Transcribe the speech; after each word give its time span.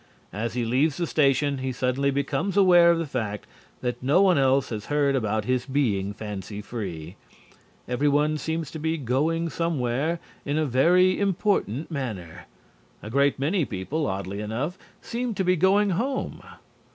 As 0.33 0.55
he 0.55 0.65
leaves 0.65 0.97
the 0.97 1.05
station 1.05 1.59
he 1.59 1.71
suddenly 1.71 2.09
becomes 2.09 2.57
aware 2.57 2.89
of 2.89 2.97
the 2.97 3.05
fact 3.05 3.45
that 3.81 4.01
no 4.01 4.19
one 4.19 4.35
else 4.39 4.69
has 4.69 4.87
heard 4.87 5.15
about 5.15 5.45
his 5.45 5.67
being 5.67 6.11
fancy 6.11 6.59
free. 6.59 7.17
Everyone 7.87 8.39
seems 8.39 8.71
to 8.71 8.79
be 8.79 8.97
going 8.97 9.51
somewhere 9.51 10.19
in 10.43 10.57
a 10.57 10.65
very 10.65 11.19
important 11.19 11.91
manner. 11.91 12.47
A 13.03 13.11
great 13.11 13.37
many 13.37 13.63
people, 13.63 14.07
oddly 14.07 14.39
enough 14.41 14.75
seem 15.03 15.35
to 15.35 15.43
be 15.43 15.55
going 15.55 15.91
home. 15.91 16.41